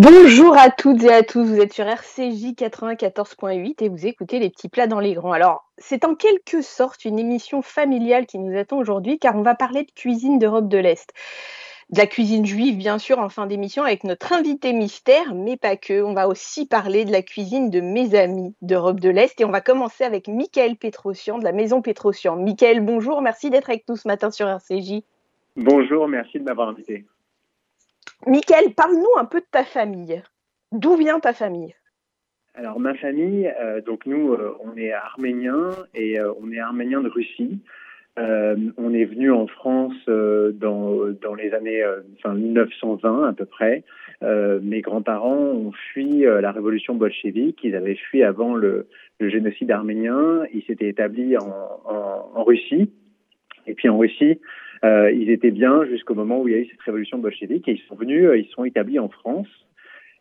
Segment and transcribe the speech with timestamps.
[0.00, 4.48] Bonjour à toutes et à tous, vous êtes sur RCJ 94.8 et vous écoutez les
[4.48, 5.32] petits plats dans les grands.
[5.32, 9.56] Alors, c'est en quelque sorte une émission familiale qui nous attend aujourd'hui car on va
[9.56, 11.12] parler de cuisine d'Europe de l'Est.
[11.90, 15.76] De la cuisine juive, bien sûr, en fin d'émission avec notre invité mystère, mais pas
[15.76, 16.00] que.
[16.00, 19.50] On va aussi parler de la cuisine de mes amis d'Europe de l'Est et on
[19.50, 22.36] va commencer avec Michael Petrosian de la Maison Petrosian.
[22.36, 25.02] Michael, bonjour, merci d'être avec nous ce matin sur RCJ.
[25.56, 27.04] Bonjour, merci de m'avoir invité.
[28.26, 30.22] Michael, parle-nous un peu de ta famille.
[30.72, 31.74] D'où vient ta famille?
[32.58, 37.00] Alors ma famille, euh, donc nous, euh, on est arméniens et euh, on est arméniens
[37.00, 37.60] de Russie.
[38.16, 41.84] on est venu en France dans, dans les années
[42.16, 43.84] enfin, 1920 à peu près.
[44.22, 47.60] mes grands-parents ont fui la révolution bolchevique.
[47.62, 48.88] Ils avaient fui avant le,
[49.20, 50.42] génocide arménien.
[50.52, 52.90] Ils s'étaient établis en Russie.
[53.68, 54.40] Et puis en Russie,
[54.84, 57.72] euh, ils étaient bien jusqu'au moment où il y a eu cette révolution bolchevique et
[57.72, 59.48] ils sont venus, euh, ils sont établis en France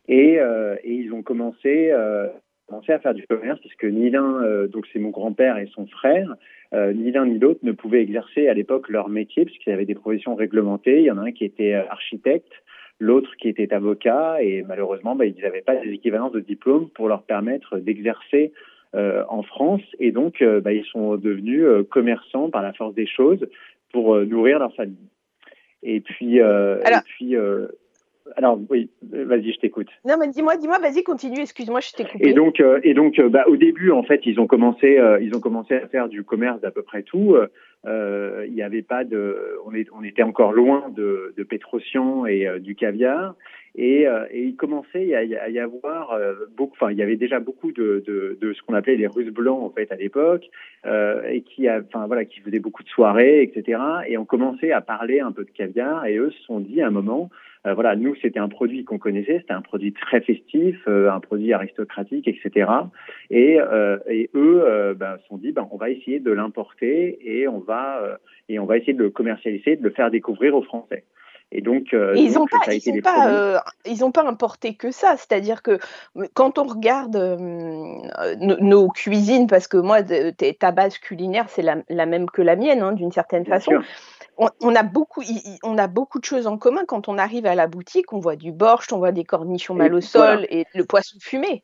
[0.07, 2.27] et, euh, et ils ont commencé, euh,
[2.67, 5.85] commencé à faire du commerce puisque ni l'un, euh, donc c'est mon grand-père et son
[5.87, 6.35] frère,
[6.73, 9.95] euh, ni l'un ni l'autre ne pouvaient exercer à l'époque leur métier puisqu'ils avaient des
[9.95, 10.99] professions réglementées.
[10.99, 12.51] Il y en a un qui était architecte,
[12.99, 17.07] l'autre qui était avocat et malheureusement, bah, ils n'avaient pas des équivalences de diplôme pour
[17.07, 18.53] leur permettre d'exercer
[18.95, 23.05] euh, en France et donc euh, bah, ils sont devenus commerçants par la force des
[23.05, 23.45] choses
[23.91, 25.09] pour euh, nourrir leur famille.
[25.83, 27.67] Et puis, euh, Alors- et puis euh,
[28.35, 29.87] alors oui, vas-y, je t'écoute.
[30.05, 32.29] Non, mais dis-moi, dis-moi, vas-y, continue, excuse-moi, je t'ai coupé.
[32.29, 35.39] Et donc, euh, et donc, bah, au début, en fait, ils ont commencé, ils ont
[35.39, 37.37] commencé à faire du commerce d'à peu près tout.
[37.85, 42.25] Euh, Il n'y avait pas de, on, est, on était encore loin de, de Pétrosian
[42.25, 43.35] et euh, du caviar.
[43.75, 47.39] Et, euh, et il commençait à y, avoir euh, beaucoup, enfin, il y avait déjà
[47.39, 50.49] beaucoup de, de, de ce qu'on appelait les Russes blancs en fait à l'époque,
[51.29, 53.79] et qui, a, enfin voilà, qui faisaient beaucoup de soirées, etc.
[54.07, 56.07] Et on commençait à parler un peu de caviar.
[56.07, 57.29] Et eux se sont dit à un moment,
[57.65, 61.19] euh, voilà, nous c'était un produit qu'on connaissait, c'était un produit très festif, euh, un
[61.19, 62.69] produit aristocratique, etc.
[63.29, 64.63] Et, euh, et eux
[64.99, 68.17] se sont dit, ben, on va essayer de l'importer et on va
[68.49, 71.03] et on va essayer de le commercialiser, de le faire découvrir aux Français.
[71.53, 73.35] Et donc, euh, Et ils n'ont pas, ils ont pas, premiers.
[73.37, 75.15] euh, ils ont pas importé que ça.
[75.15, 75.79] C'est-à-dire que
[76.33, 77.37] quand on regarde euh,
[78.41, 82.57] nos, nos cuisines, parce que moi, ta base culinaire, c'est la, la même que la
[82.57, 83.71] mienne, hein, d'une certaine Bien façon.
[83.71, 83.83] sûr.
[84.37, 85.21] On, on a beaucoup,
[85.63, 88.13] on a beaucoup de choses en commun quand on arrive à la boutique.
[88.13, 90.37] On voit du borscht, on voit des cornichons mal au voilà.
[90.37, 91.63] sol et le poisson fumé.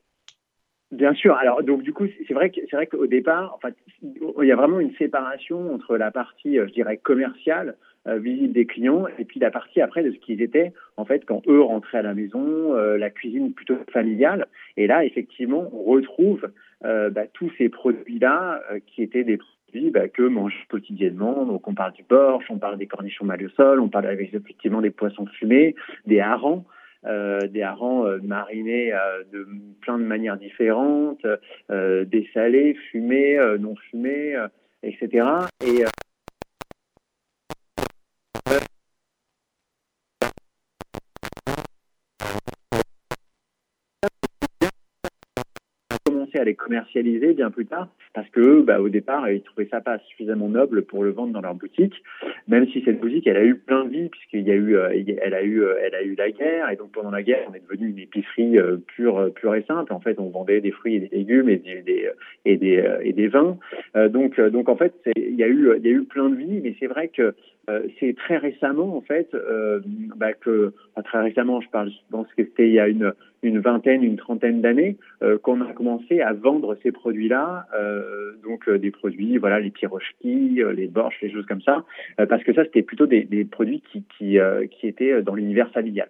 [0.92, 1.36] Bien sûr.
[1.36, 4.52] Alors donc du coup, c'est vrai que c'est vrai qu'au départ, en fait, il y
[4.52, 9.06] a vraiment une séparation entre la partie, euh, je dirais, commerciale, euh, visible des clients,
[9.18, 12.02] et puis la partie après de ce qu'ils étaient, en fait, quand eux rentraient à
[12.02, 14.48] la maison, euh, la cuisine plutôt familiale.
[14.78, 16.52] Et là, effectivement, on retrouve
[16.84, 19.38] euh, bah, tous ces produits-là qui étaient des
[19.92, 21.46] bah, que mangent quotidiennement.
[21.46, 24.82] Donc on parle du borsch, on parle des cornichons mal au sol, on parle effectivement
[24.82, 25.76] des poissons fumés,
[26.06, 26.66] des harengs
[27.06, 29.46] euh, des harengs euh, marinés euh, de
[29.82, 31.26] plein de manières différentes,
[31.70, 34.38] des salés, fumés, non fumés,
[34.84, 35.28] etc.
[35.66, 35.84] Et
[46.34, 49.82] commencé à les commercialiser bien plus tard parce que bah, au départ, ils trouvaient ça
[49.82, 51.96] pas suffisamment noble pour le vendre dans leur boutique,
[52.48, 54.90] même si cette boutique, elle a eu plein de vie puisqu'il y a eu, euh,
[55.22, 57.54] elle a eu, euh, elle a eu la guerre et donc pendant la guerre, on
[57.54, 59.94] est devenu une épicerie euh, pure, pure et simple.
[59.94, 62.10] En fait, on vendait des fruits et des légumes et des,
[62.46, 63.58] et des, et des vins.
[64.10, 66.62] Donc, donc en fait, il y a eu, il y a eu plein de vie,
[66.62, 67.34] mais c'est vrai que
[68.00, 69.30] c'est très récemment en fait
[70.18, 70.74] bah, que,
[71.04, 74.18] très récemment, je parle, je pense que c'était il y a une une vingtaine, une
[74.18, 79.38] trentaine d'années, euh, qu'on a commencé à vendre ces produits-là, euh, donc euh, des produits,
[79.38, 81.84] voilà, les pirochki, les borsch, les choses comme ça,
[82.18, 84.38] parce que ça, c'était plutôt des, des produits qui, qui,
[84.72, 86.10] qui étaient dans l'univers familial.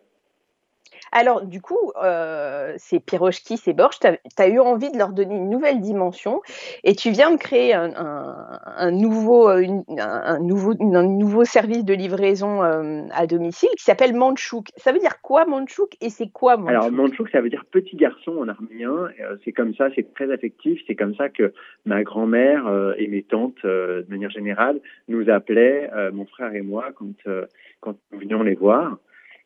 [1.15, 5.35] Alors, du coup, euh, ces pirochki, ces borsch, tu as, eu envie de leur donner
[5.35, 6.41] une nouvelle dimension
[6.83, 9.63] et tu viens de créer un, un, un nouveau, euh,
[9.99, 14.69] un, nouveau, nouveau service de livraison euh, à domicile qui s'appelle Manchouk.
[14.75, 17.95] Ça veut dire quoi Manchouk et c'est quoi Manchouk Alors, Manchouk, ça veut dire petit
[17.95, 19.09] garçon en arménien.
[19.21, 20.81] Euh, c'est comme ça, c'est très affectif.
[20.87, 21.53] C'est comme ça que
[21.85, 27.13] ma grand-mère et mes tantes, de manière générale, nous appelaient, mon frère et moi, quand,
[27.81, 28.97] quand nous venions les voir.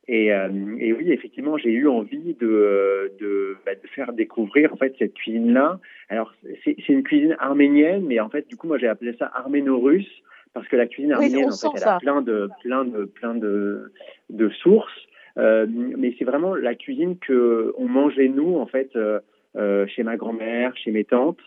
[0.07, 0.49] Et, euh,
[0.79, 5.13] et, oui, effectivement, j'ai eu envie de, de, bah, de, faire découvrir en fait cette
[5.13, 5.79] cuisine-là.
[6.09, 6.33] Alors,
[6.63, 10.21] c'est une cuisine arménienne, mais en fait, du coup, moi, j'ai appelé ça arméno-russe
[10.53, 11.95] parce que la cuisine arménienne, oui, en fait, elle ça.
[11.95, 13.91] a plein de, plein de, plein de,
[14.29, 15.07] de sources.
[15.37, 20.15] Euh, mais c'est vraiment la cuisine que on mangeait nous, en fait, euh, chez ma
[20.15, 21.39] grand-mère, chez mes tantes.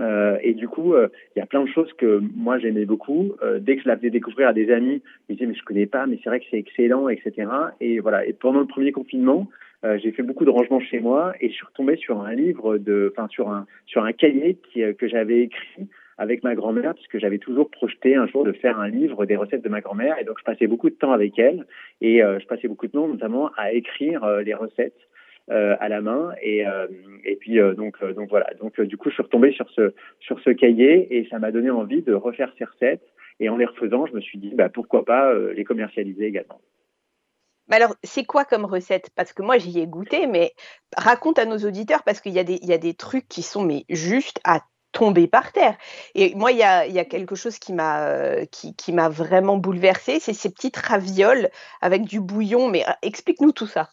[0.00, 3.32] Euh, et du coup, il euh, y a plein de choses que moi j'aimais beaucoup.
[3.42, 5.86] Euh, dès que je la faisais découvrir à des amis, ils disaient mais je connais
[5.86, 7.48] pas, mais c'est vrai que c'est excellent, etc.
[7.80, 8.26] Et voilà.
[8.26, 9.48] Et pendant le premier confinement,
[10.02, 13.12] j'ai fait beaucoup de rangements chez moi et je suis retombé sur un livre de,
[13.16, 15.86] enfin sur un sur un cahier que j'avais écrit
[16.18, 19.62] avec ma grand-mère, puisque j'avais toujours projeté un jour de faire un livre des recettes
[19.62, 21.66] de ma grand-mère, et donc je passais beaucoup de temps avec elle,
[22.00, 24.98] et je passais beaucoup de temps notamment à écrire les recettes.
[25.48, 26.88] Euh, à la main et, euh,
[27.24, 30.40] et puis euh, donc donc voilà donc du coup je suis retombé sur ce sur
[30.40, 33.06] ce cahier et ça m'a donné envie de refaire ces recettes
[33.38, 36.60] et en les refaisant je me suis dit bah pourquoi pas les commercialiser également.
[37.70, 39.10] Alors, c'est quoi comme recette?
[39.14, 40.52] Parce que moi, j'y ai goûté, mais
[40.96, 44.40] raconte à nos auditeurs, parce qu'il y, y a des trucs qui sont mais juste
[44.44, 44.60] à
[44.92, 45.76] tomber par terre.
[46.14, 49.08] Et moi, il y a, il y a quelque chose qui m'a qui, qui m'a
[49.08, 51.50] vraiment bouleversée, c'est ces petites ravioles
[51.80, 52.68] avec du bouillon.
[52.68, 53.90] Mais explique-nous tout ça.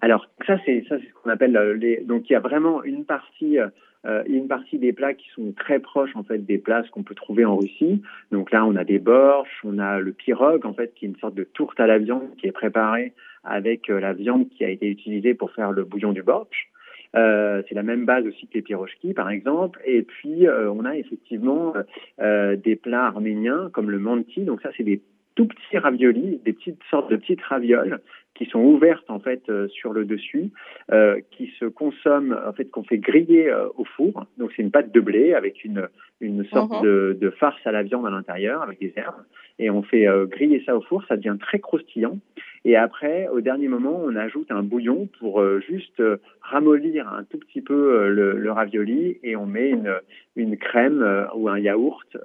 [0.00, 2.82] Alors ça c'est ça c'est ce qu'on appelle euh, les donc il y a vraiment
[2.84, 6.84] une partie euh, une partie des plats qui sont très proches en fait des plats
[6.92, 8.02] qu'on peut trouver en Russie.
[8.30, 11.16] Donc là on a des borches, on a le pirog en fait qui est une
[11.16, 13.12] sorte de tourte à la viande qui est préparée
[13.44, 16.70] avec euh, la viande qui a été utilisée pour faire le bouillon du borch.
[17.16, 19.80] Euh, c'est la même base aussi que les pirochki, par exemple.
[19.86, 21.72] Et puis, euh, on a effectivement
[22.20, 24.42] euh, des plats arméniens comme le manti.
[24.42, 25.00] Donc ça, c'est des
[25.38, 28.00] tout petits raviolis, des petites sortes de petites ravioles
[28.34, 30.50] qui sont ouvertes en fait euh, sur le dessus,
[30.90, 34.26] euh, qui se consomment en fait qu'on fait griller euh, au four.
[34.36, 35.88] Donc c'est une pâte de blé avec une
[36.20, 36.82] une sorte uh-huh.
[36.82, 39.22] de, de, farce à la viande à l'intérieur avec des herbes
[39.60, 41.04] et on fait griller ça au four.
[41.06, 42.18] Ça devient très croustillant.
[42.64, 46.02] Et après, au dernier moment, on ajoute un bouillon pour juste
[46.42, 49.94] ramollir un tout petit peu le, le, ravioli et on met une,
[50.34, 52.16] une crème ou un yaourt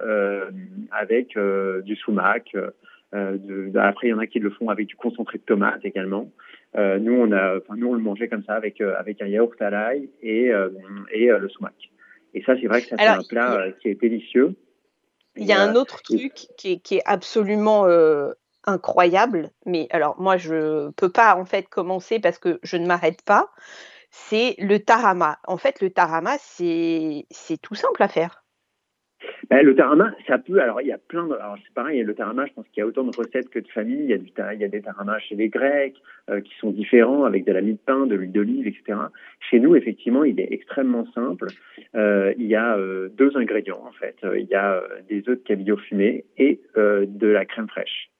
[0.90, 1.38] avec
[1.84, 2.56] du sumac,
[3.14, 6.30] de, après, il y en a qui le font avec du concentré de tomate également.
[6.76, 9.26] Euh, nous, on a, enfin, nous, on le mangeait comme ça avec euh, avec un
[9.26, 10.50] yaourt à l'ail et
[11.12, 11.74] et le sumac.
[12.34, 14.56] Et ça, c'est vrai que ça c'est un plat qui est délicieux.
[15.36, 17.86] Il y a un autre truc qui, est, qui, est, absolument
[18.66, 23.22] incroyable, mais alors moi je peux pas en fait commencer parce que je ne m'arrête
[23.22, 23.50] pas.
[24.10, 25.38] C'est le tarama.
[25.44, 27.26] En fait, le tarama, c'est
[27.62, 28.43] tout simple à faire.
[29.50, 30.60] Ben, le tarama, ça peut.
[30.60, 31.34] Alors, il y a plein de.
[31.34, 33.68] Alors, c'est pareil, le tarama, je pense qu'il y a autant de recettes que de
[33.68, 34.04] familles.
[34.04, 35.96] Il y a, du, il y a des taramas chez les Grecs
[36.30, 38.98] euh, qui sont différents avec de la mie de pain, de l'huile d'olive, etc.
[39.50, 41.48] Chez nous, effectivement, il est extrêmement simple.
[41.94, 44.16] Euh, il y a euh, deux ingrédients, en fait.
[44.22, 48.10] Il y a des œufs de cabillaud fumés et de la crème fraîche.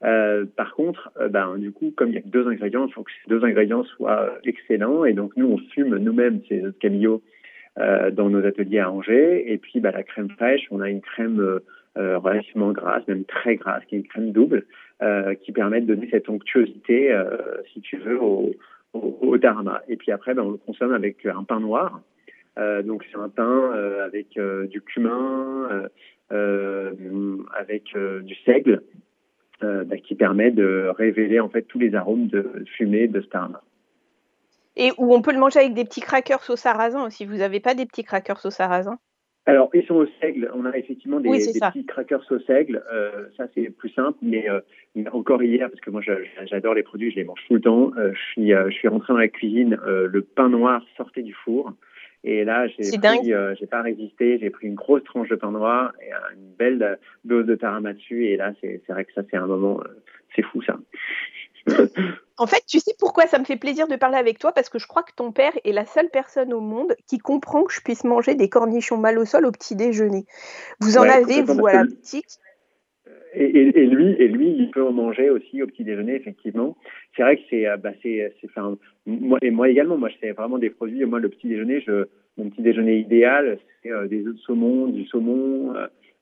[0.00, 3.12] par contre, ben, du coup, comme il y a que deux ingrédients, il faut que
[3.22, 5.04] ces deux ingrédients soient excellents.
[5.04, 7.33] Et donc, nous, on fume nous-mêmes ces œufs de cabillaud euh,
[7.76, 9.52] dans nos ateliers à Angers.
[9.52, 11.58] Et puis bah, la crème fraîche, on a une crème euh,
[11.96, 14.64] euh, relativement grasse, même très grasse, qui est une crème double,
[15.42, 17.14] qui permet de donner cette onctuosité,
[17.72, 18.54] si tu veux, au,
[18.94, 19.82] au, tarama.
[19.86, 22.00] Et puis après, bah, on le consomme avec un pain noir.
[22.56, 23.72] donc c'est un pain
[24.02, 24.38] avec
[24.70, 25.88] du cumin,
[26.30, 28.82] avec du seigle,
[29.60, 33.60] bah, qui permet de révéler en fait tous les arômes de fumée de ce tarama.
[34.76, 37.24] Et où on peut le manger avec des petits crackers au sarrasin aussi.
[37.24, 38.98] Vous n'avez pas des petits crackers au sarrasin?
[39.46, 40.50] Alors, ils sont au seigle.
[40.54, 42.82] On a effectivement des, petits crackers au seigle.
[42.92, 44.16] Euh, ça, c'est plus simple.
[44.22, 44.60] Mais euh,
[45.12, 46.00] encore hier, parce que moi,
[46.46, 47.92] j'adore les produits, je les mange tout le temps.
[47.98, 49.78] Euh, je suis, je suis rentré dans la cuisine.
[49.84, 51.72] le pain noir sortait du four.
[52.26, 54.38] Et là, j'ai pas résisté.
[54.38, 58.26] J'ai pris une grosse tranche de pain noir et une belle dose de tarama dessus.
[58.26, 59.82] Et là, c'est vrai que ça, c'est un moment,
[60.34, 60.78] c'est fou ça.
[62.36, 64.50] En fait, tu sais pourquoi ça me fait plaisir de parler avec toi?
[64.50, 67.62] Parce que je crois que ton père est la seule personne au monde qui comprend
[67.62, 70.24] que je puisse manger des cornichons mal au sol au petit déjeuner.
[70.80, 72.40] Vous en avez, vous, à la boutique?
[73.34, 76.76] et, et, lui, et lui, il peut en manger aussi au petit déjeuner, effectivement.
[77.16, 79.96] C'est vrai que c'est, euh, bah, c'est, enfin, moi et moi également.
[79.96, 81.04] Moi, c'est vraiment des produits.
[81.04, 82.06] Moi, le petit déjeuner, je,
[82.36, 85.74] mon petit déjeuner idéal, c'est euh, des œufs de saumon, du saumon,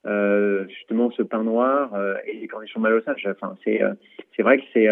[0.05, 1.95] euh, justement ce pain noir
[2.27, 3.15] et des cornichons mal au sol.
[3.27, 3.81] Enfin, c'est,
[4.35, 4.87] c'est vrai que c'est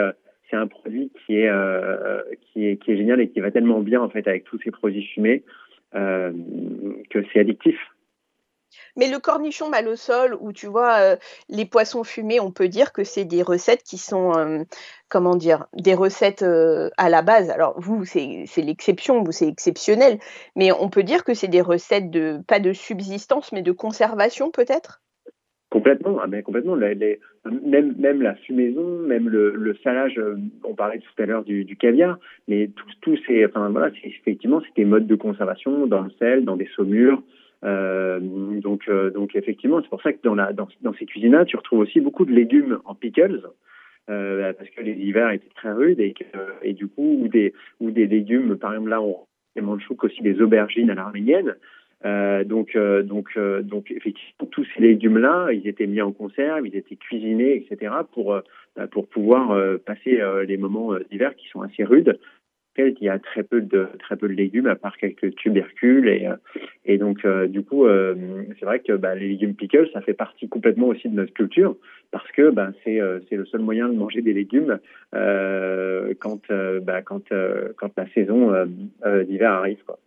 [0.51, 3.79] c'est un produit qui est, euh, qui est, qui est génial et qui va tellement
[3.79, 5.43] bien en fait avec tous ces produits fumés
[5.96, 6.31] euh,
[7.10, 7.77] que c'est addictif.
[8.98, 11.15] Mais le cornichon mal au sol, ou tu vois, euh,
[11.50, 14.65] les poissons fumés, on peut dire que c'est des recettes qui sont,
[15.08, 17.50] comment dire, des recettes à la base.
[17.50, 20.20] Alors vous, c'est l'exception, vous, c'est exceptionnel,
[20.58, 24.51] mais on peut dire que c'est des recettes de, pas de subsistance, mais de conservation
[24.51, 25.01] peut-être?
[25.72, 26.75] Complètement, ah ben complètement.
[26.75, 30.36] même, même la fumaison, même le, le salage, euh,
[30.66, 34.62] on parlait tout à l'heure du, du, caviar, mais tous tout ces, enfin voilà, effectivement,
[34.62, 37.24] c'est des modes de conservation dans le sel, dans des saumures.
[37.63, 41.46] Euh, donc, euh, donc effectivement, c'est pour ça que dans, la, dans, dans ces cuisines-là,
[41.46, 43.42] tu retrouves aussi beaucoup de légumes en pickles.
[44.10, 46.25] Euh, parce que les hivers étaient très rudes et, que,
[46.63, 49.25] et du coup, ou des, ou des légumes, par exemple là, on
[49.56, 51.56] manchouk aussi des aubergines à l'arménienne,
[52.05, 56.65] euh, donc, euh, donc, euh, donc, effectivement, tous ces légumes-là, ils étaient mis en conserve,
[56.67, 58.39] ils étaient cuisinés, etc., pour
[58.75, 62.17] bah, pour pouvoir passer les moments d'hiver qui sont assez rudes.
[62.77, 66.25] il y a très peu de très peu de légumes à part quelques tubercules et
[66.25, 66.38] euh,
[66.86, 68.15] et donc euh, du coup euh,
[68.58, 71.75] c'est vrai que bah, les légumes pickles ça fait partie complètement aussi de notre culture
[72.12, 74.79] parce que bah, c'est c'est le seul moyen de manger des légumes
[75.12, 76.41] quand
[76.81, 77.27] bah, quand
[77.75, 78.53] quand la saison
[79.27, 80.00] d'hiver arrive quoi.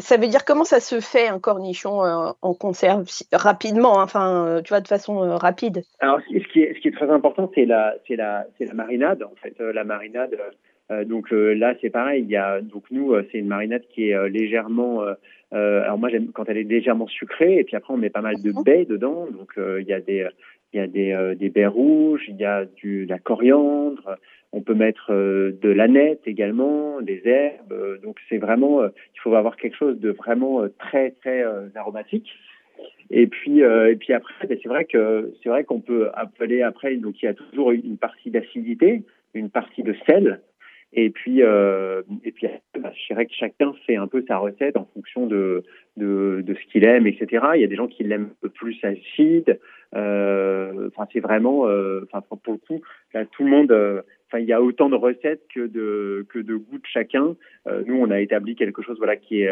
[0.00, 2.00] Ça veut dire comment ça se fait un cornichon
[2.42, 5.82] en conserve rapidement, hein, enfin, tu vois, de façon rapide?
[6.00, 8.74] Alors, ce qui est, ce qui est très important, c'est la, c'est la, c'est la
[8.74, 9.22] marinade.
[9.22, 10.36] En fait, la marinade,
[10.90, 12.22] euh, donc euh, là, c'est pareil.
[12.22, 15.04] Il y a donc nous, euh, c'est une marinade qui est légèrement.
[15.52, 17.58] alors moi, j'aime quand elle est légèrement sucrée.
[17.58, 18.62] Et puis après, on met pas mal de mhm.
[18.62, 19.26] baies dedans.
[19.30, 20.26] Donc il y a des
[20.72, 24.16] il y a des, des baies rouges, il y a du de la coriandre.
[24.56, 28.00] On peut mettre de l'aneth également, des herbes.
[28.02, 31.44] donc c'est vraiment, il faut avoir quelque chose de vraiment très très
[31.74, 32.26] aromatique.
[33.10, 36.96] Et puis, et puis après, ben, c'est vrai que c'est vrai qu'on peut appeler après.
[36.96, 39.02] Donc, il y a toujours une partie d'acidité,
[39.34, 40.40] une partie de sel.
[40.92, 42.46] Et puis, euh, et puis
[42.78, 45.64] bah, je dirais que chacun fait un peu sa recette en fonction de,
[45.96, 47.46] de, ce qu'il aime, etc.
[47.54, 49.58] Il y a des gens qui l'aiment plus acide.
[49.94, 52.08] Euh, enfin, c'est vraiment, euh,
[52.44, 52.80] pour le coup,
[53.32, 53.72] tout le monde,
[54.28, 57.36] enfin, il y a autant de recettes que de, que de goûts de chacun.
[57.86, 59.50] Nous, on a établi quelque chose, voilà, qui est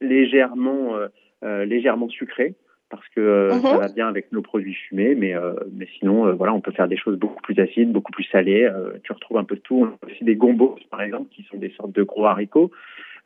[0.00, 0.94] légèrement,
[1.42, 2.54] légèrement sucré
[2.90, 3.80] parce que euh, ça mhm.
[3.80, 6.88] va bien avec nos produits fumés, mais euh, mais sinon euh, voilà, on peut faire
[6.88, 8.68] des choses beaucoup plus acides, beaucoup plus salées.
[9.04, 9.82] tu retrouves un peu de tout.
[9.82, 12.70] On a aussi des gombos, par exemple, qui sont des sortes de gros haricots.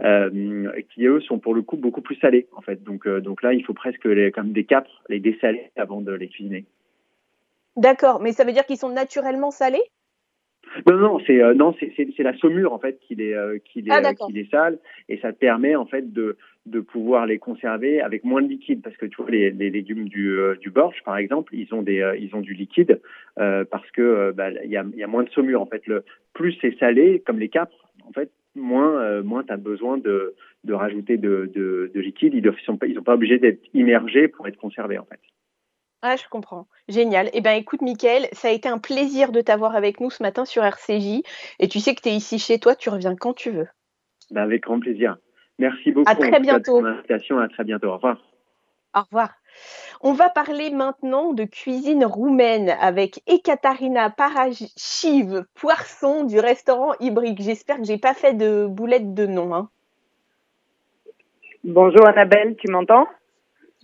[0.00, 2.83] qui eux sont pour le coup beaucoup plus salés en fait.
[2.85, 6.28] Donc donc là, il faut presque les, comme des capres, les dessaler avant de les
[6.28, 6.66] cuisiner.
[7.76, 9.83] D'accord, mais ça veut dire qu'ils sont naturellement salés?
[10.87, 13.90] Non, non, c'est euh, non, c'est la saumure en fait qui les euh, qui les,
[13.90, 14.78] ah, qui les sale
[15.09, 18.97] et ça permet en fait de de pouvoir les conserver avec moins de liquide parce
[18.97, 22.16] que tu vois les, les légumes du euh, du borge par exemple ils ont des
[22.18, 23.00] ils ont du liquide
[23.37, 26.56] parce que bah, il y a y a moins de saumure en fait le plus
[26.61, 31.18] c'est salé comme les capres en fait moins moins tu as besoin de de rajouter
[31.18, 34.49] de, de, de liquide ils ne sont pas ils sont pas obligés d'être immergés pour
[34.49, 35.21] être conservés en fait.
[36.06, 36.66] Ah, je comprends.
[36.87, 37.30] Génial.
[37.33, 40.44] Eh bien, écoute, Mickaël, ça a été un plaisir de t'avoir avec nous ce matin
[40.44, 41.23] sur RCJ.
[41.61, 43.68] Et tu sais que tu es ici chez toi, tu reviens quand tu veux.
[44.30, 45.16] Ben, avec grand plaisir.
[45.59, 46.11] Merci beaucoup.
[46.11, 46.81] À très bientôt.
[46.81, 47.39] Pour invitation.
[47.39, 47.89] À très bientôt.
[47.89, 48.19] Au revoir.
[48.95, 49.31] Au revoir.
[50.01, 57.41] On va parler maintenant de cuisine roumaine avec Ekaterina Parachiv, poisson du restaurant Hybride.
[57.41, 59.55] J'espère que j'ai pas fait de boulette de nom.
[59.55, 59.69] Hein.
[61.65, 63.07] Bonjour Annabelle, tu m'entends?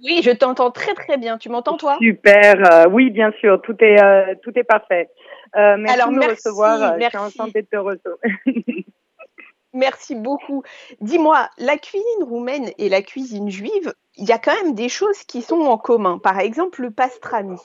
[0.05, 1.39] Oui, je t'entends très très bien.
[1.39, 1.97] Tu m'entends toi?
[2.01, 2.73] Super.
[2.73, 3.61] Euh, oui, bien sûr.
[3.63, 5.11] Tout est euh, tout est parfait.
[5.57, 6.97] Euh, merci de me recevoir.
[6.99, 7.17] Merci.
[7.17, 8.19] Je suis de te recevoir.
[9.73, 10.63] merci beaucoup.
[11.01, 15.23] Dis-moi, la cuisine roumaine et la cuisine juive, il y a quand même des choses
[15.25, 16.19] qui sont en commun.
[16.19, 17.59] Par exemple, le pastrami.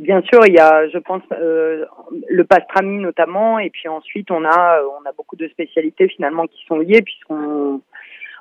[0.00, 4.82] Bien sûr, il y a, je pense, le pastrami notamment, et puis ensuite on a,
[4.82, 7.80] on a beaucoup de spécialités finalement qui sont liées puisqu'on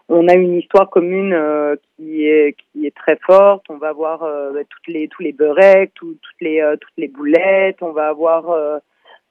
[0.10, 3.66] on a une histoire commune euh, qui est qui est très forte.
[3.70, 7.82] On va avoir euh, toutes les tous les beurrecs, toutes les euh, toutes les boulettes.
[7.82, 8.82] On va avoir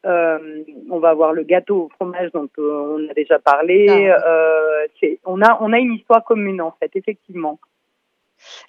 [0.05, 4.11] on va avoir le gâteau au fromage dont on a déjà parlé.
[4.11, 4.85] Ah.
[5.25, 7.59] on a on a une histoire commune en fait, effectivement.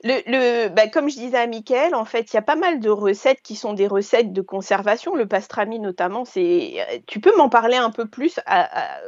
[0.04, 2.80] Le, le bah, comme je disais à Mickaël, en fait, il y a pas mal
[2.80, 5.16] de recettes qui sont des recettes de conservation.
[5.16, 6.74] Le pastrami notamment, c'est.
[7.08, 8.40] Tu peux m'en parler un peu plus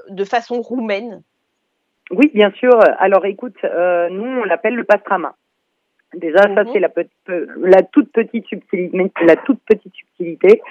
[0.09, 1.21] de façon roumaine?
[2.11, 2.79] Oui, bien sûr.
[2.99, 5.35] Alors écoute, euh, nous on l'appelle le pastrama.
[6.15, 6.69] Déjà, ça mhm.
[6.71, 6.89] c'est la,
[7.57, 10.61] la, toute petite subtilité, la toute petite subtilité.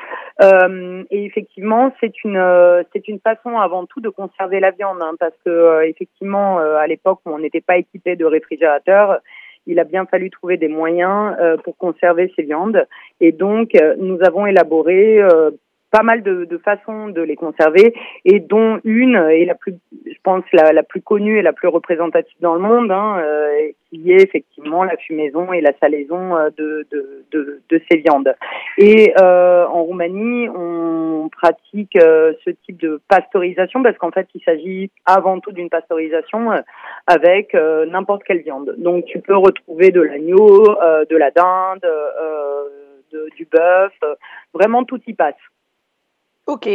[0.42, 4.98] Euh, et effectivement, c'est une euh, c'est une façon avant tout de conserver la viande,
[5.00, 9.18] hein, parce que euh, effectivement, euh, à l'époque où on n'était pas équipé de réfrigérateur,
[9.66, 11.34] il a bien fallu trouver des moyens
[11.64, 12.86] pour conserver ces viandes.
[13.20, 15.22] Et donc, nous avons élaboré
[15.94, 19.74] pas mal de, façons de les conserver et dont une est la plus,
[20.04, 24.10] je pense, la, plus connue et la plus représentative dans le monde, hein, euh, qui
[24.10, 28.34] est effectivement la fumaison et la salaison euh, de, ces viandes.
[28.76, 34.42] Et euh, en Roumanie, on pratique euh, ce type de pasteurisation parce qu'en fait, il
[34.42, 36.50] s'agit avant tout d'une pasteurisation
[37.06, 38.74] avec n'importe quelle viande.
[38.78, 40.64] Donc, tu peux retrouver de l'agneau,
[41.08, 41.86] de la dinde,
[43.12, 43.92] de, du bœuf,
[44.54, 45.34] vraiment tout y passe.
[46.46, 46.68] Ok.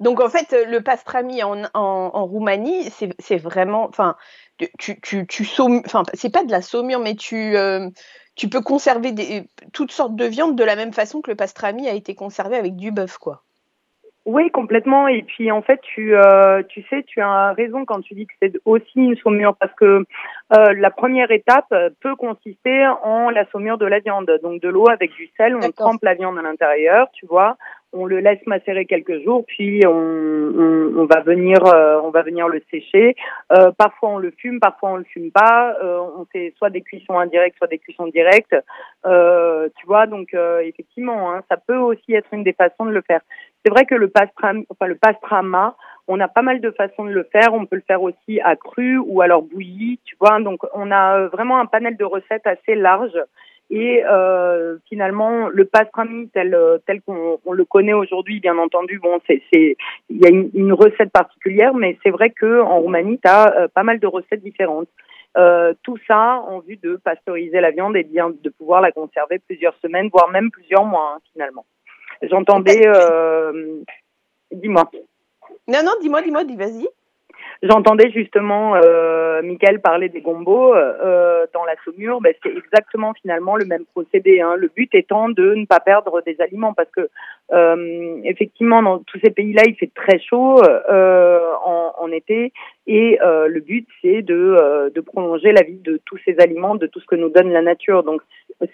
[0.00, 4.16] Donc en fait, le pastrami en, Roumanie, c'est vraiment, enfin,
[4.78, 7.88] tu, tu, tu enfin, c'est pas de la saumure, mais tu, euh,
[8.34, 11.92] tu peux conserver toutes sortes de viandes de la même façon que le pastrami a
[11.94, 13.44] été conservé avec du bœuf, quoi.
[14.24, 15.08] Oui, complètement.
[15.08, 18.34] Et puis en fait, tu, euh, tu sais, tu as raison quand tu dis que
[18.40, 20.04] c'est aussi une saumure parce que
[20.56, 24.30] euh, la première étape peut consister en la saumure de la viande.
[24.42, 27.56] Donc de l'eau avec du sel, on trempe la viande à l'intérieur, tu vois
[27.92, 32.48] on le laisse macérer quelques jours, puis on, on, va venir, euh, on va venir
[32.48, 33.14] le sécher.
[33.52, 35.76] Euh, parfois on le fume, parfois on le fume pas.
[35.82, 38.56] Euh, on fait soit des cuissons indirectes, soit des cuissons directes.
[39.04, 43.20] tu vois, donc effectivement, hein, ça peut aussi être une des façons de le faire.
[43.64, 45.76] C'est vrai que le pastrama, enfin le pastrama,
[46.08, 47.54] on a pas mal de façons de le faire.
[47.54, 50.40] On peut le faire aussi à cru ou alors bouilli, tu vois.
[50.40, 53.16] Donc on a vraiment un panel de recettes assez large.
[53.70, 56.54] Et euh, finalement, le pastrami tel
[56.86, 59.76] tel qu'on le connaît aujourd'hui, bien entendu, bon, c'est c'est
[60.10, 63.68] il y a une, recette particulière, mais c'est vrai que en Roumanie, tu as euh,
[63.68, 64.88] pas mal de recettes différentes.
[65.38, 69.38] Euh, tout ça en vue de pasteuriser la viande et bien de pouvoir la conserver
[69.38, 71.64] plusieurs semaines, voire même plusieurs mois hein, finalement.
[72.22, 73.80] J'entendais, euh,
[74.52, 74.90] dis-moi.
[75.68, 76.88] Non non, dis-moi, dis-moi, dis vas-y.
[77.62, 82.20] J'entendais justement euh, Michael parler des gombos euh, dans la saumure.
[82.20, 84.40] Ben, c'est exactement finalement le même procédé.
[84.40, 84.56] Hein.
[84.56, 87.08] Le but étant de ne pas perdre des aliments parce que
[87.52, 92.52] euh, effectivement dans tous ces pays-là il fait très chaud euh, en, en, été
[92.86, 96.74] et euh, le but c'est de, euh, de prolonger la vie de tous ces aliments,
[96.74, 98.02] de tout ce que nous donne la nature.
[98.02, 98.22] Donc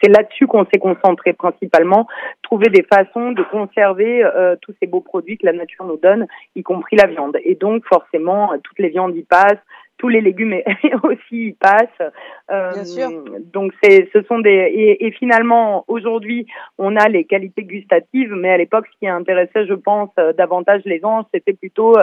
[0.02, 2.06] c'est là-dessus qu'on s'est concentré principalement,
[2.42, 6.26] trouver des façons de conserver euh, tous ces beaux produits que la nature nous donne,
[6.56, 7.38] y compris la viande.
[7.44, 9.58] Et donc forcément, toutes les viandes y passent,
[9.98, 10.54] tous les légumes
[11.02, 12.12] aussi y passent.
[12.50, 13.10] Euh, Bien sûr.
[13.52, 16.46] Donc c'est, ce sont des et, et finalement aujourd'hui
[16.78, 20.82] on a les qualités gustatives, mais à l'époque ce qui intéressait, je pense, euh, davantage
[20.84, 21.94] les gens, c'était plutôt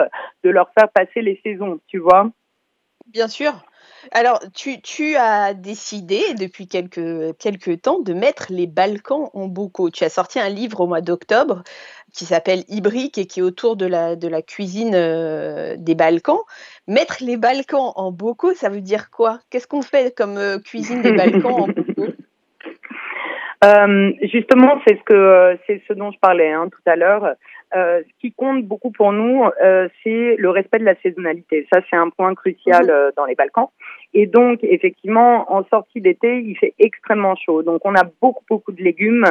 [0.44, 2.30] de leur faire passer les saisons, tu vois.
[3.06, 3.52] Bien sûr.
[4.12, 9.90] Alors, tu, as décidé depuis quelques, temps de mettre les Balkans en bocaux.
[9.90, 11.62] Tu as sorti un livre au mois d'octobre
[12.12, 16.40] qui s'appelle Ibrique et qui est autour de la, cuisine euh, des Balkans.
[16.86, 19.40] Mettre les Balkans en bocaux, ça veut dire quoi?
[19.50, 22.12] Qu'est-ce qu'on fait comme euh, cuisine des Balkans en bocaux?
[23.64, 25.56] Euh, justement, c'est ce
[25.88, 27.36] ce dont je parlais hein, tout à l'heure.
[27.74, 31.66] Euh, ce qui compte beaucoup pour nous, euh, c'est le respect de la saisonnalité.
[31.72, 32.90] Ça, c'est un point crucial mhm.
[32.90, 33.68] euh, dans les Balkans.
[34.14, 37.62] Et donc, effectivement, en sortie d'été, il fait extrêmement chaud.
[37.62, 39.26] Donc, on a beaucoup, beaucoup de légumes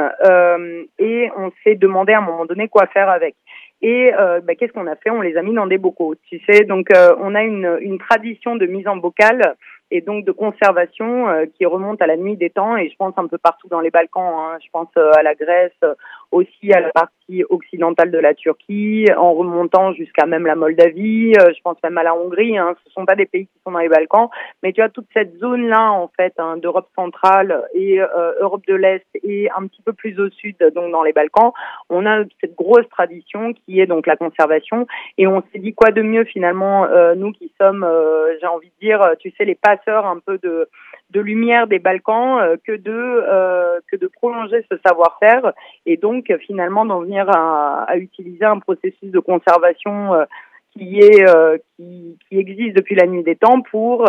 [0.99, 3.35] et on s'est demandé à un moment donné quoi faire avec.
[3.81, 4.11] Et
[4.43, 5.09] bah, qu'est-ce qu'on a fait?
[5.09, 6.65] On les a mis dans des bocaux, tu sais.
[6.65, 9.55] Donc, on a une, une tradition de mise en bocal
[9.91, 13.13] et donc de conservation euh, qui remonte à la nuit des temps et je pense
[13.17, 14.33] un peu partout dans les Balkans.
[14.35, 14.57] Hein.
[14.63, 15.93] Je pense euh, à la Grèce, euh,
[16.31, 21.33] aussi à la partie occidentale de la Turquie, en remontant jusqu'à même la Moldavie.
[21.33, 22.57] je pense même à la Hongrie.
[22.57, 22.75] Hein.
[22.85, 24.29] Ce sont pas des pays qui sont dans les Balkans,
[24.63, 27.99] mais tu as toute cette zone là en fait hein, d'Europe centrale et
[28.39, 31.51] Europe de l'Est et un petit peu plus au sud, donc dans les Balkans.
[31.89, 35.91] On a cette grosse tradition qui est donc la conservation et on s'est dit quoi
[35.91, 37.87] de mieux finalement nous qui sommes,
[38.39, 40.69] j'ai envie de dire, tu sais les un peu de,
[41.11, 45.53] de lumière des Balkans euh, que de euh, que de prolonger ce savoir-faire
[45.85, 50.25] et donc finalement d'en venir à, à, utiliser un processus de conservation euh,
[50.71, 51.25] qui est
[51.77, 54.03] qui, qui, existe depuis la nuit des temps pour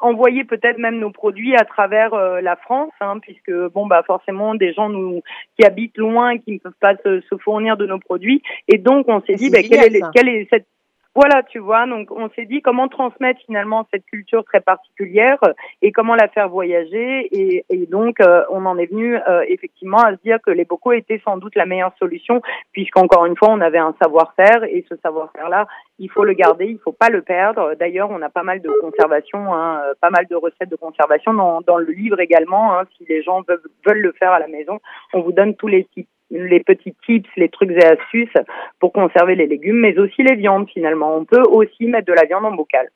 [0.00, 4.72] envoyer peut-être même nos produits à travers la France, hein, puisque bon bah forcément des
[4.72, 5.22] gens nous
[5.56, 8.42] qui habitent loin qui ne peuvent pas se, se fournir de nos produits.
[8.66, 10.66] Et donc on s'est dit bah, quelle, est, quelle est cette
[11.14, 15.38] voilà, tu vois, donc on s'est dit comment transmettre finalement cette culture très particulière
[15.82, 17.28] et comment la faire voyager.
[17.32, 20.92] Et, donc, euh, on en est venu euh, effectivement à se dire que les bocaux
[20.92, 22.40] étaient sans doute la meilleure solution,
[22.72, 25.66] puisqu'encore une fois, on avait un savoir-faire et ce savoir-faire-là,
[25.98, 27.74] il faut le garder, il faut pas le perdre.
[27.78, 31.78] D'ailleurs, on a pas mal de conservation, hein, pas mal de recettes de conservation dans,
[31.78, 32.78] le livre également.
[32.78, 34.80] Hein, si les gens veulent, veulent le faire à la maison,
[35.12, 38.32] on vous donne tous les types les petits tips, les trucs et astuces
[38.80, 41.14] pour conserver les légumes, mais aussi les viandes finalement.
[41.14, 42.90] On peut aussi mettre de la viande en bocal.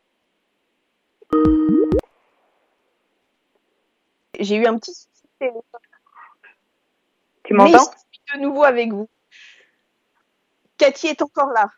[4.40, 4.92] J'ai eu un petit
[7.44, 7.90] Tu m'entends?
[8.35, 9.09] De nouveau avec vous.
[10.79, 11.70] Cathy est encore là.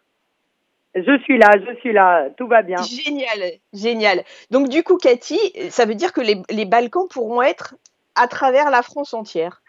[0.94, 2.82] Je suis là, je suis là, tout va bien.
[2.82, 4.24] Génial, génial.
[4.50, 5.38] Donc du coup, Cathy,
[5.70, 7.74] ça veut dire que les, les Balkans pourront être
[8.14, 9.62] à travers la France entière.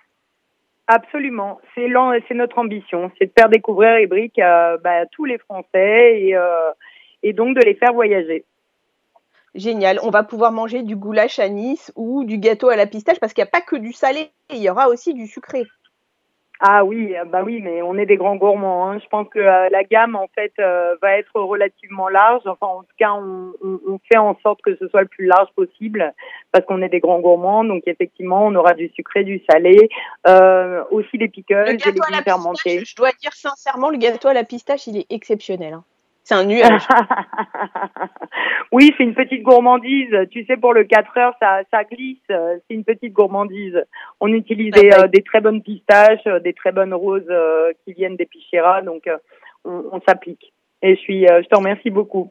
[0.91, 6.19] Absolument, c'est notre ambition, c'est de faire découvrir les briques à bah, tous les Français
[6.19, 6.71] et, euh,
[7.21, 8.43] et donc de les faire voyager.
[9.53, 9.99] Génial.
[10.01, 13.33] On va pouvoir manger du goulash à Nice ou du gâteau à la pistache parce
[13.33, 15.67] qu'il n'y a pas que du salé, il y aura aussi du sucré.
[16.61, 18.89] Ah oui, euh, bah oui, mais on est des grands gourmands.
[18.89, 18.99] Hein.
[18.99, 22.41] Je pense que euh, la gamme en fait euh, va être relativement large.
[22.45, 25.47] Enfin, en tout cas, on, on, fait en sorte que ce soit le plus large
[25.55, 26.13] possible
[26.51, 27.63] parce qu'on est des grands gourmands.
[27.63, 29.89] Donc effectivement, on aura du sucré, du salé,
[30.27, 32.83] euh, aussi des pickles, des légumes fermentés.
[32.83, 35.73] Je dois dire sincèrement, le gâteau à la pistache, il est exceptionnel.
[35.73, 35.83] Hein.
[36.29, 36.83] C'est un nuage.
[38.71, 40.15] oui, c'est une petite gourmandise.
[40.29, 42.19] Tu sais, pour le 4 heures, ça, ça glisse.
[42.27, 43.83] C'est une petite gourmandise.
[44.19, 47.93] On utilise des, euh, des très bonnes pistaches, euh, des très bonnes roses euh, qui
[47.93, 49.09] viennent des Pichera, donc
[49.65, 50.53] on, on s'applique.
[50.83, 52.29] Et je suis, je te remercie beaucoup.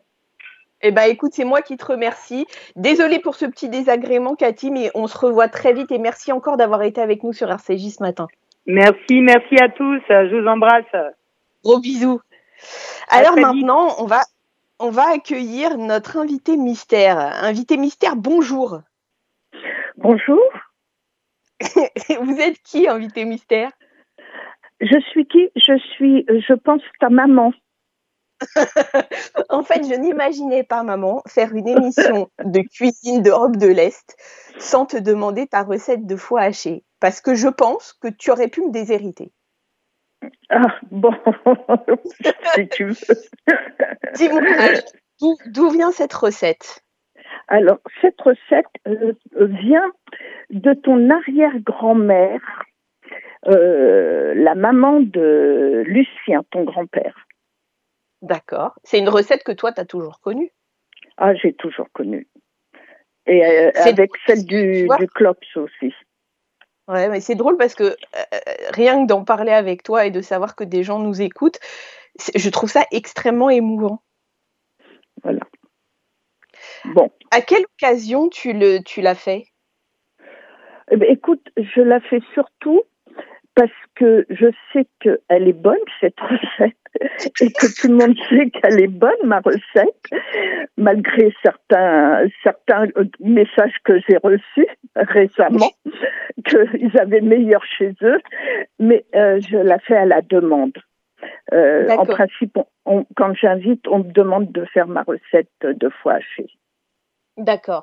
[0.81, 2.47] Eh ben, écoute, c'est moi qui te remercie.
[2.77, 6.57] Désolée pour ce petit désagrément, Cathy, mais on se revoit très vite et merci encore
[6.57, 8.29] d'avoir été avec nous sur RCJ ce matin.
[8.65, 10.01] Merci, merci à tous.
[10.09, 10.85] Je vous embrasse.
[11.65, 12.21] Gros bisous.
[13.09, 14.23] Alors maintenant, on va,
[14.79, 17.18] on va accueillir notre invité mystère.
[17.18, 18.81] Invité mystère, bonjour.
[19.97, 20.42] Bonjour.
[22.23, 23.71] Vous êtes qui, invité mystère?
[24.81, 25.51] Je suis qui?
[25.57, 27.53] Je suis, je pense, ta maman.
[29.49, 34.16] en fait, je n'imaginais pas, maman, faire une émission de cuisine d'Europe de l'Est
[34.59, 36.85] sans te demander ta recette de foie haché.
[37.01, 39.33] Parce que je pense que tu aurais pu me déshériter.
[40.50, 41.12] Ah, bon,
[42.54, 43.16] si tu veux.
[44.14, 44.40] Dis-moi,
[45.46, 46.83] d'où vient cette recette?
[47.48, 49.92] Alors, cette recette euh, vient
[50.50, 52.64] de ton arrière-grand-mère,
[53.46, 57.26] euh, la maman de Lucien, ton grand-père.
[58.22, 58.74] D'accord.
[58.85, 60.50] C'est une recette que toi, tu as toujours connue?
[61.16, 62.28] Ah, j'ai toujours connue.
[63.26, 65.94] Et euh, avec celle du, du Clops aussi.
[66.88, 68.38] Ouais, mais c'est drôle parce que euh,
[68.70, 71.61] rien que d'en parler avec toi et de savoir que des gens nous écoutent,
[72.35, 74.03] je trouve ça extrêmement émouvant.
[75.22, 75.40] Voilà.
[76.87, 77.11] Bon.
[77.31, 79.46] À quelle occasion tu le tu l'as fait?
[80.90, 82.83] Eh ben, Écoute, je la fais surtout
[83.59, 86.77] parce que je sais qu'elle est bonne, cette recette,
[87.40, 90.12] et que tout le monde sait qu'elle est bonne, ma recette,
[90.77, 92.87] malgré certains, certains
[93.18, 95.73] messages que j'ai reçus récemment,
[96.47, 98.21] qu'ils avaient meilleur chez eux,
[98.79, 100.79] mais euh, je la fais à la demande.
[101.53, 102.57] Euh, en principe,
[103.16, 106.47] quand j'invite, on me demande de faire ma recette de foie haché.
[107.37, 107.83] D'accord.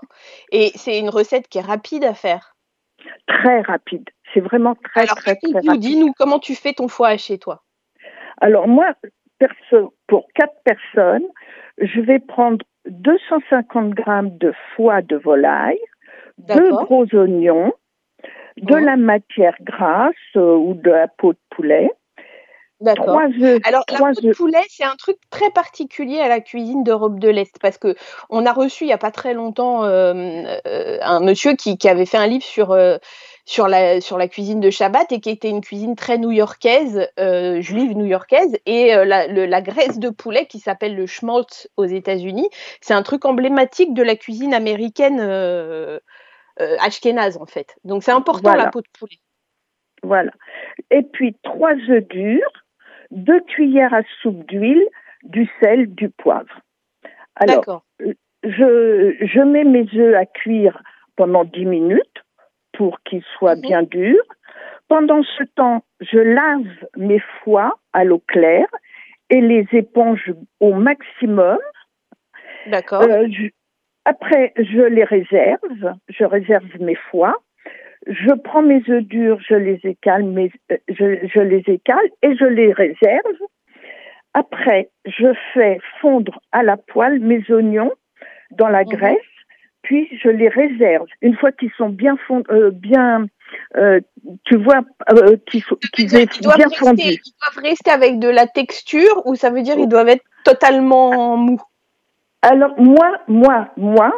[0.53, 2.55] Et c'est une recette qui est rapide à faire?
[3.27, 4.09] Très rapide.
[4.35, 5.77] C'est vraiment très, Alors, très, très.
[5.77, 7.63] Dis-nous comment tu fais ton foie haché, toi?
[8.41, 8.93] Alors, moi,
[9.39, 11.25] perso, pour quatre personnes,
[11.77, 15.79] je vais prendre 250 grammes de foie de volaille,
[16.37, 17.71] deux gros oignons,
[18.57, 21.89] de la matière grasse euh, ou de la peau de poulet.
[22.81, 23.19] D'accord.
[23.63, 27.29] Alors la peau de poulet, c'est un truc très particulier à la cuisine d'Europe de
[27.29, 27.95] l'Est parce que
[28.29, 30.13] on a reçu il y a pas très longtemps euh,
[30.67, 32.77] euh, un monsieur qui, qui, avait fait un livre sur
[33.45, 37.07] sur la sur la cuisine de Shabbat et qui était une cuisine très new-yorkaise,
[37.59, 42.49] juive new-yorkaise et la, la, graisse de poulet qui s'appelle le schmaltz aux États-Unis,
[42.81, 45.21] c'est un truc emblématique de la cuisine américaine
[46.61, 47.75] euh, ashkénaze en fait.
[47.83, 49.17] Donc c'est important la peau de poulet.
[50.03, 50.31] Voilà.
[50.89, 52.64] Et puis trois œufs durs,
[53.11, 54.85] deux cuillères à soupe d'huile,
[55.23, 56.61] du sel, du poivre.
[57.35, 57.83] Alors,
[58.43, 60.81] je, je mets mes œufs à cuire
[61.15, 62.23] pendant 10 minutes
[62.73, 63.61] pour qu'ils soient mhm.
[63.61, 64.23] bien durs.
[64.87, 68.67] Pendant ce temps, je lave mes foies à l'eau claire
[69.29, 71.57] et les éponge au maximum.
[72.67, 73.01] D'accord.
[73.01, 73.27] Euh,
[74.05, 77.35] après, je les réserve, je réserve mes foies.
[78.07, 82.35] Je prends mes œufs durs, je les écale, mais euh, je, je les écale et
[82.35, 83.37] je les réserve.
[84.33, 87.91] Après, je fais fondre à la poêle mes oignons
[88.51, 88.89] dans la mhm.
[88.89, 89.17] graisse,
[89.81, 91.07] puis je les réserve.
[91.21, 93.27] Une fois qu'ils sont bien fondus, euh, bien,
[93.77, 93.99] euh,
[94.43, 95.63] tu vois, euh, qu'ils
[95.93, 97.01] qu'ils bien fondus.
[97.01, 101.35] Ils doivent rester avec de la texture ou ça veut dire qu'ils doivent être totalement
[101.35, 101.61] mous?
[102.41, 104.11] Alors moi, moi, moi,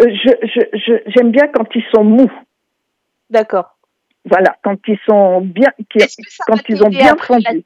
[0.00, 2.30] euh, je, j'aime bien quand ils sont mous.
[3.34, 3.76] D'accord.
[4.24, 5.70] Voilà, quand ils sont bien,
[6.46, 7.64] quand ils ont bien fondu.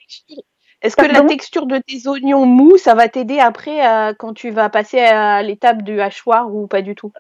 [0.81, 3.81] Est-ce que la texture de tes oignons mous, ça va t'aider après
[4.19, 7.13] quand tu vas passer à l'étape du hachoir ou pas du tout?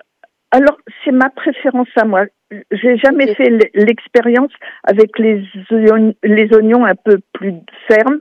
[0.50, 2.24] Alors, c'est ma préférence à moi.
[2.70, 4.50] J'ai jamais fait l'expérience
[4.82, 7.52] avec les oignons, les oignons un peu plus
[7.86, 8.20] fermes,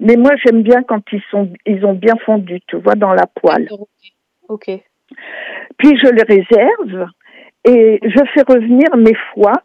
[0.00, 3.26] mais moi j'aime bien quand ils sont, ils ont bien fondu, tu vois, dans la
[3.26, 3.68] poêle.
[4.48, 4.66] Ok.
[5.78, 7.10] Puis je les réserve
[7.64, 9.62] et je fais revenir mes foies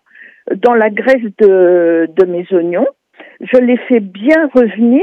[0.52, 2.88] dans la graisse de, de mes oignons.
[3.40, 5.02] Je les fais bien revenir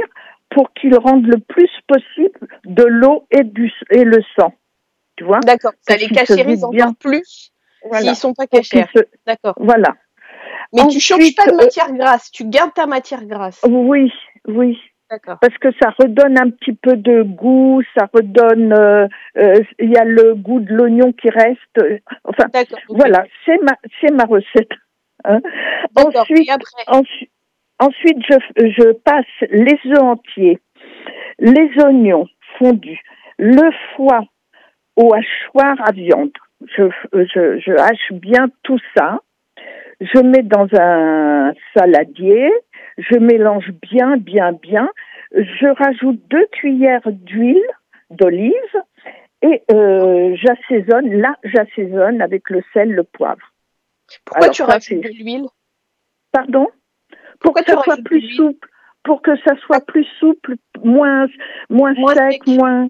[0.50, 4.52] pour qu'ils rendent le plus possible de l'eau et du et le sang.
[5.16, 5.40] Tu vois?
[5.40, 5.72] D'accord.
[5.82, 7.52] Ça les cachérise encore plus
[7.84, 8.06] voilà.
[8.06, 8.84] s'ils sont pas cachés.
[9.26, 9.54] D'accord.
[9.58, 9.94] Voilà.
[10.72, 13.60] Mais tu changes pas de euh, matière grasse, tu gardes ta matière grasse.
[13.68, 14.12] Oui,
[14.46, 14.78] oui.
[15.26, 19.96] Parce que ça redonne un petit peu de goût, ça redonne, euh, euh, il y
[19.96, 22.00] a le goût de l'oignon qui reste.
[22.22, 22.44] Enfin,
[22.88, 24.70] voilà, c'est ma, c'est ma recette.
[25.24, 25.40] Hein.
[25.96, 26.50] Ensuite,
[27.78, 30.58] ensuite, je, je passe les œufs entiers,
[31.38, 32.26] les oignons
[32.58, 33.00] fondu.
[33.38, 34.24] Le foie
[34.96, 36.32] au hachoir à viande.
[36.76, 39.20] Je, je, je hache bien tout ça.
[40.00, 42.50] Je mets dans un saladier.
[42.98, 44.90] Je mélange bien, bien, bien.
[45.32, 47.62] Je rajoute deux cuillères d'huile
[48.10, 48.52] d'olive
[49.42, 51.14] et euh, j'assaisonne.
[51.14, 53.49] Là, j'assaisonne avec le sel, le poivre.
[54.24, 55.46] Pourquoi tu rajoutes de l'huile?
[56.32, 56.66] Pardon?
[57.40, 58.68] Pour que ça soit plus souple.
[59.02, 61.26] Pour que ça soit plus souple, moins,
[61.70, 62.88] moins, sec, moins.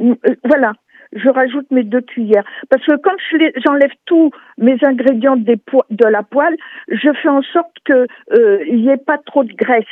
[0.00, 0.72] Euh, voilà.
[1.12, 2.44] Je rajoute mes deux cuillères.
[2.68, 3.16] Parce que quand
[3.64, 5.56] j'enlève tous mes ingrédients des
[5.90, 6.56] de la poêle,
[6.88, 8.06] je fais en sorte qu'il
[8.38, 9.84] euh, n'y ait pas trop de graisse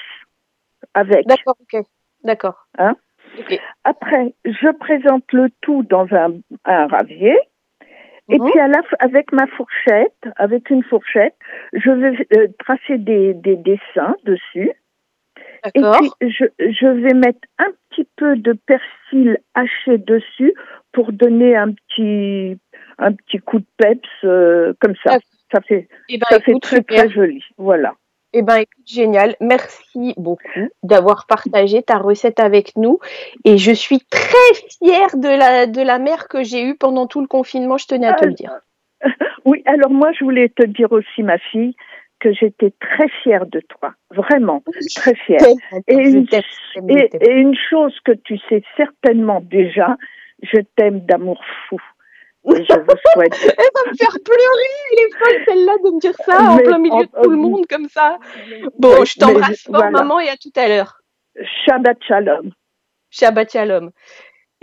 [0.95, 1.27] avec.
[1.27, 1.83] D'accord, ok.
[2.23, 2.67] D'accord.
[2.79, 2.97] Hein?
[3.85, 6.35] Après, je présente le tout dans un,
[6.65, 7.37] un ravier.
[8.29, 8.51] Et mhm.
[8.51, 11.35] puis à la, avec ma fourchette, avec une fourchette,
[11.73, 14.73] je vais euh, tracer des, des, dessins dessus.
[15.75, 20.55] Et puis je, je vais mettre un petit peu de persil haché dessus
[20.93, 22.59] pour donner un petit
[22.99, 25.19] un petit coup de peps euh, comme ça.
[25.53, 27.43] Ça fait eh ben, ça fait très très joli.
[27.57, 27.95] Voilà.
[28.39, 29.35] Eh ben, écoute, génial.
[29.41, 32.99] Merci beaucoup d'avoir partagé ta recette avec nous.
[33.47, 37.23] Et je suis très fière de la, de la mère que j'ai eue pendant tout
[37.23, 38.53] le confinement, je tenais à te le dire.
[39.47, 41.77] Oui, alors moi, je voulais te dire aussi, ma fille,
[42.19, 43.95] que j'étais très fière de toi.
[44.11, 44.63] Vraiment,
[44.97, 45.41] très fière.
[45.87, 46.27] Et une,
[46.91, 49.97] et une chose que tu sais certainement déjà,
[50.43, 51.81] je t'aime d'amour fou
[52.55, 53.35] je vous souhaite.
[53.59, 56.79] Elle va me faire pleurer, elle est folle celle-là de me dire ça en plein
[56.79, 58.19] milieu de tout le monde comme ça.
[58.79, 61.01] Bon, je t'embrasse fort maman et à tout à l'heure.
[61.65, 62.53] Shabbat shalom.
[63.11, 63.91] Shabbat shalom.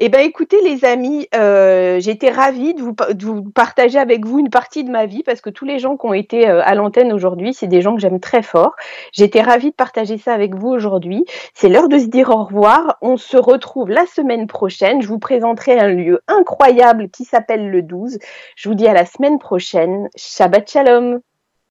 [0.05, 2.93] Eh bien, écoutez, les amis, euh, j'ai été ravie de vous,
[3.53, 6.13] partager avec vous une partie de ma vie parce que tous les gens qui ont
[6.13, 8.75] été euh, à l'antenne aujourd'hui, c'est des gens que j'aime très fort.
[9.17, 11.23] Été ravie de partager ça avec vous aujourd'hui.
[11.53, 12.97] C'est l'heure de se dire au revoir.
[13.01, 15.01] On se retrouve la semaine prochaine.
[15.01, 18.19] Je vous présenterai un lieu incroyable qui s'appelle le 12.
[18.57, 20.09] Je vous dis à la semaine prochaine.
[20.17, 21.21] Shabbat Shalom.